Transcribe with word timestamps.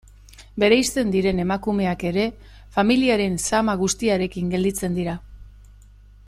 Bereizten 0.61 1.11
diren 1.15 1.41
emakumeak 1.43 2.05
ere, 2.13 2.23
familiaren 2.79 3.37
zama 3.51 3.77
guztiarekin 3.83 4.49
gelditzen 4.57 4.97
dira. 5.01 5.17